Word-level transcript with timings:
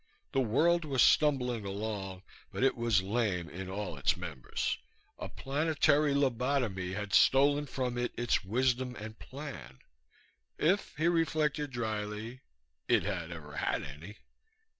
The 0.31 0.39
world 0.39 0.83
was 0.83 1.03
stumbling 1.03 1.63
along, 1.63 2.23
but 2.51 2.63
it 2.63 2.75
was 2.75 3.03
lame 3.03 3.47
in 3.51 3.69
all 3.69 3.97
its 3.97 4.17
members; 4.17 4.79
a 5.19 5.29
planetary 5.29 6.15
lobotomy 6.15 6.93
had 6.95 7.13
stolen 7.13 7.67
from 7.67 7.99
it 7.99 8.11
its 8.17 8.43
wisdom 8.43 8.95
and 8.95 9.19
plan. 9.19 9.77
If, 10.57 10.95
he 10.97 11.07
reflected 11.07 11.69
dryly, 11.69 12.41
it 12.87 13.03
had 13.03 13.31
ever 13.31 13.57
had 13.57 13.83
any. 13.83 14.17